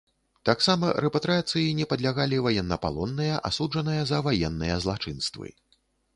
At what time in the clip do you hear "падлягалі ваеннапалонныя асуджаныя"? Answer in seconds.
1.91-4.01